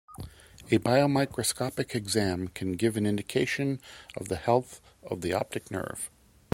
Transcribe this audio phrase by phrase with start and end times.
[0.71, 3.79] A biomicroscopic exam can give an indication
[4.17, 6.09] of the health of the optic nerve.